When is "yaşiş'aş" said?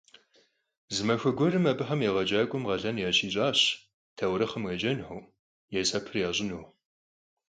3.03-3.59